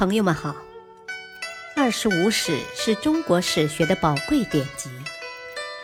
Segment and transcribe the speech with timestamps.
[0.00, 0.52] 朋友们好，
[1.76, 4.88] 《二十五史》是中国史学的宝贵典籍，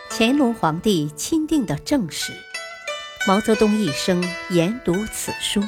[0.09, 2.33] 乾隆皇帝钦定的正史，
[3.27, 5.63] 毛泽东一生研读此书。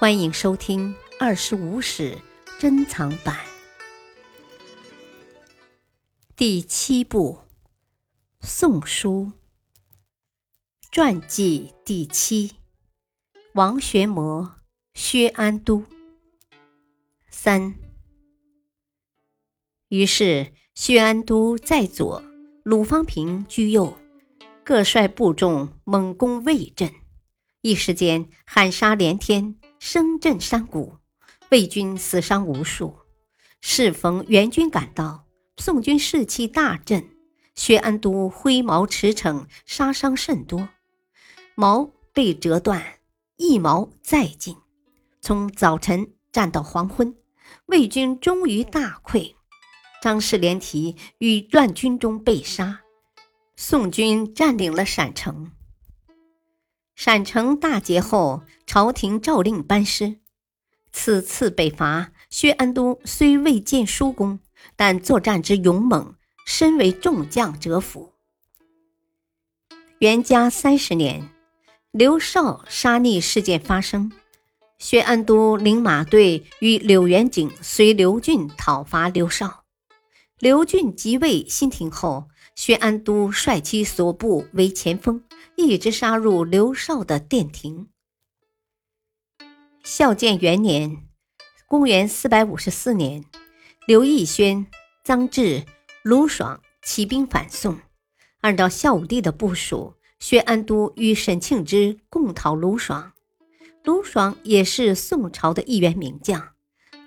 [0.00, 2.18] 欢迎收听《二十五史》
[2.60, 3.38] 珍藏版
[6.34, 7.38] 第七部
[8.44, 9.30] 《宋书》
[10.90, 12.56] 传记第七：
[13.52, 14.56] 王玄谟、
[14.94, 15.84] 薛安都。
[17.32, 17.74] 三。
[19.88, 22.22] 于是，薛安都在左，
[22.62, 23.98] 鲁方平居右，
[24.62, 26.92] 各率部众猛攻魏镇，
[27.62, 30.98] 一时间喊杀连天，声震山谷，
[31.50, 32.94] 魏军死伤无数。
[33.62, 35.24] 适逢援军赶到，
[35.56, 37.08] 宋军士气大振，
[37.54, 40.68] 薛安都挥矛驰骋，杀伤甚多，
[41.54, 43.00] 矛被折断，
[43.36, 44.54] 一矛再进，
[45.22, 47.16] 从早晨战到黄昏。
[47.66, 49.34] 魏军终于大溃，
[50.02, 52.80] 张氏连提于乱军中被杀。
[53.56, 55.52] 宋军占领了陕城。
[56.94, 60.18] 陕城大捷后，朝廷诏令班师。
[60.92, 64.40] 此次北伐，薛安都虽未见殊功，
[64.76, 68.12] 但作战之勇猛，深为众将折服。
[69.98, 71.30] 元嘉三十年，
[71.92, 74.12] 刘绍杀逆事件发生。
[74.82, 79.62] 薛安都领马队与柳元景随刘俊讨伐刘绍。
[80.40, 85.22] 刘俊即位新廷后，薛安都率其所部为前锋，
[85.54, 87.90] 一直杀入刘绍的殿庭。
[89.84, 91.06] 孝建元年
[91.68, 93.24] （公元454年），
[93.86, 94.66] 刘义轩、
[95.06, 95.64] 臧质、
[96.02, 97.78] 卢爽起兵反宋。
[98.40, 103.11] 按照孝武帝的部署，薛安都与沈庆之共讨卢爽。
[103.84, 106.50] 卢爽也是宋朝的一员名将，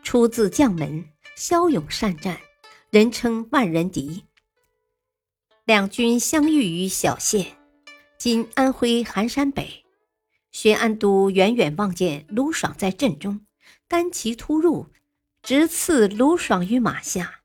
[0.03, 2.37] 出自将门，骁勇善战，
[2.89, 4.25] 人称万人敌。
[5.63, 7.57] 两军相遇于小县，
[8.17, 9.85] 今安徽含山北。
[10.51, 13.45] 薛安都远远望见卢爽在阵中，
[13.87, 14.87] 单骑突入，
[15.41, 17.41] 直刺卢爽于马下。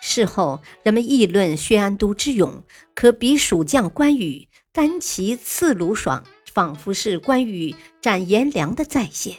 [0.00, 2.64] 事后人们议论薛安都之勇，
[2.94, 6.24] 可比蜀将关羽单骑刺卢爽。
[6.52, 9.36] 仿佛是关羽斩颜良的再现。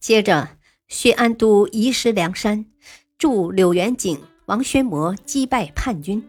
[0.00, 2.66] 接着，薛安都移师梁山，
[3.16, 6.28] 助柳元景、王宣谟击败叛军，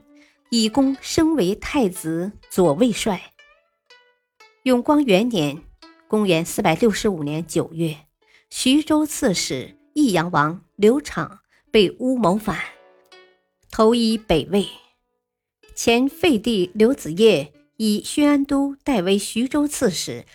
[0.52, 3.34] 以功升为太子左卫帅。
[4.64, 5.64] 永光元年
[6.08, 7.98] （公元465年9月），
[8.52, 11.40] 徐州刺史益阳王刘昶
[11.72, 12.58] 被诬谋反，
[13.72, 14.68] 投依北魏。
[15.74, 17.52] 前废帝刘子业。
[17.78, 20.26] 以薛安都代为徐州刺史，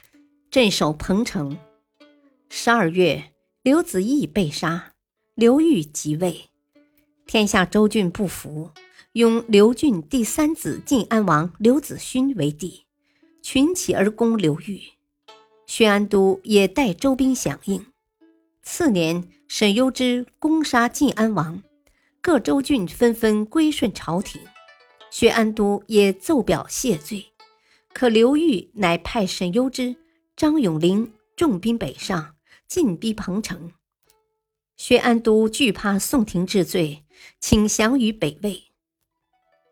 [0.50, 1.56] 镇守彭城。
[2.50, 4.92] 十二月，刘子义被杀，
[5.34, 6.50] 刘裕即位。
[7.26, 8.72] 天下州郡不服，
[9.12, 12.84] 拥刘俊第三子晋安王刘子勋为帝，
[13.40, 14.82] 群起而攻刘裕。
[15.66, 17.86] 薛安都也带州兵响应。
[18.62, 21.62] 次年，沈攸之攻杀晋安王，
[22.20, 24.42] 各州郡纷纷归顺朝廷。
[25.10, 27.29] 薛安都也奏表谢罪。
[27.92, 29.96] 可刘裕乃派沈攸之、
[30.36, 32.36] 张永龄重兵北上，
[32.66, 33.72] 进逼彭城。
[34.76, 37.04] 薛安都惧怕宋廷治罪，
[37.38, 38.62] 请降于北魏。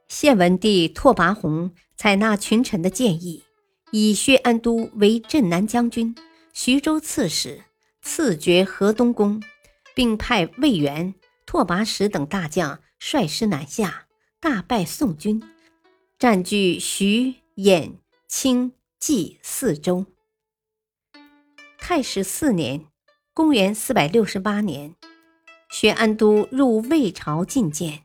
[0.07, 3.45] 献文帝拓跋宏采纳群臣的建议，
[3.93, 6.15] 以薛安都为镇南将军、
[6.53, 7.63] 徐州刺史，
[8.03, 9.43] 赐爵河东公，
[9.95, 11.15] 并派魏源、
[11.47, 14.07] 拓跋实等大将率师南下，
[14.41, 15.43] 大败宋军，
[16.19, 17.95] 占据徐、兖。
[18.29, 20.05] 清冀四州。
[21.79, 22.85] 太史四年
[23.33, 24.95] （公元468年），
[25.73, 28.05] 薛安都入魏朝觐见，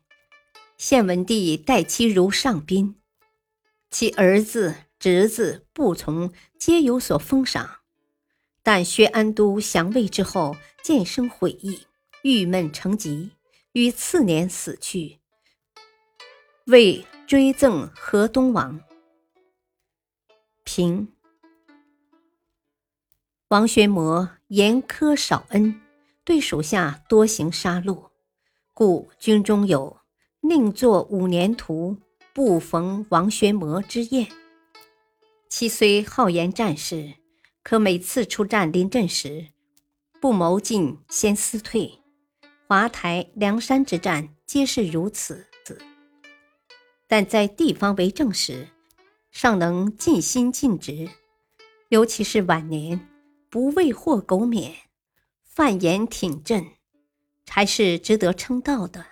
[0.77, 2.95] 献文帝待其如上宾，
[3.91, 7.81] 其儿子、侄子不从，皆有所封赏。
[8.63, 11.81] 但薛安都降魏之后，渐生悔意，
[12.21, 13.31] 郁闷成疾，
[13.73, 15.19] 于次年死去。
[16.67, 18.79] 魏追赠河东王。
[20.63, 21.09] 平
[23.49, 25.81] 王玄谟严苛少恩，
[26.23, 28.09] 对属下多行杀戮，
[28.73, 29.97] 故军中有
[30.41, 31.97] “宁作五年徒，
[32.33, 34.27] 不逢王玄谟之宴”。
[35.49, 37.13] 其虽好言战事，
[37.61, 39.49] 可每次出战临阵时，
[40.19, 41.99] 不谋进先思退。
[42.67, 45.47] 华台、梁山之战皆是如此。
[47.05, 48.69] 但在地方为政时，
[49.33, 51.09] 尚能尽心尽职，
[51.89, 53.09] 尤其是晚年，
[53.49, 54.71] 不为祸苟免，
[55.41, 56.63] 犯言挺正，
[57.49, 59.03] 还是值得称道的。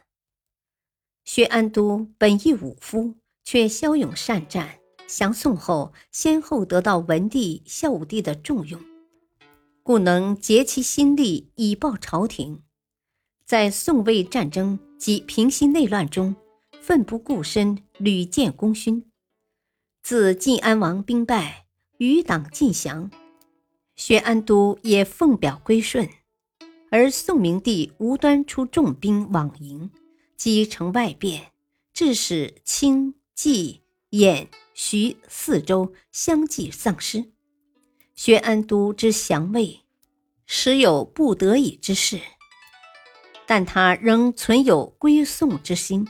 [1.25, 4.77] 薛安都本意武夫，却骁勇善战，
[5.07, 8.79] 降宋后先后得到文帝、孝武帝的重用，
[9.81, 12.61] 故能竭其心力以报朝廷。
[13.43, 16.35] 在宋魏战争及平息内乱中，
[16.79, 19.10] 奋不顾身，屡建功勋。
[20.03, 21.67] 自晋安王兵败，
[21.97, 23.11] 余党尽降，
[23.95, 26.09] 薛安都也奉表归顺。
[26.89, 29.91] 而宋明帝无端出重兵往迎，
[30.35, 31.51] 击城外变，
[31.93, 37.31] 致使清、冀、兖、徐四州相继丧失。
[38.15, 39.81] 薛安都之降魏，
[40.47, 42.19] 时有不得已之事，
[43.45, 46.07] 但他仍存有归宋之心，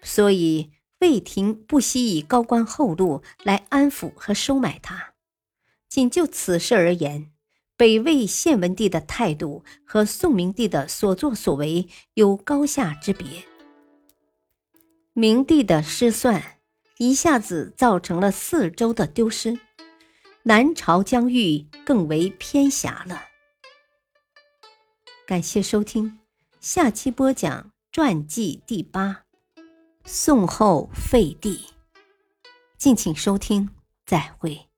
[0.00, 0.70] 所以。
[1.00, 5.14] 魏廷不惜以高官厚禄来安抚和收买他。
[5.88, 7.32] 仅就此事而言，
[7.76, 13.44] 北魏献文帝的态度和宋明帝的所作所为有高下之别。
[15.12, 16.58] 明帝的失算
[16.98, 19.58] 一下子造成了四周的丢失，
[20.44, 23.24] 南朝疆域更为偏狭了。
[25.26, 26.18] 感谢收听，
[26.60, 29.25] 下期播讲传记第八。
[30.08, 31.66] 宋后废帝，
[32.78, 33.68] 敬请收听，
[34.06, 34.68] 再会。